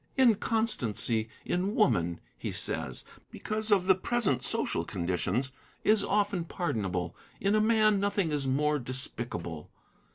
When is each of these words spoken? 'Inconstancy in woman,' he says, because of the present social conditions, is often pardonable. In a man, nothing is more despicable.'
'Inconstancy 0.17 1.29
in 1.45 1.75
woman,' 1.75 2.19
he 2.35 2.51
says, 2.51 3.05
because 3.29 3.69
of 3.71 3.85
the 3.85 3.93
present 3.93 4.41
social 4.41 4.83
conditions, 4.83 5.51
is 5.83 6.03
often 6.03 6.43
pardonable. 6.43 7.15
In 7.39 7.53
a 7.53 7.61
man, 7.61 7.99
nothing 7.99 8.31
is 8.31 8.47
more 8.47 8.79
despicable.' 8.79 9.69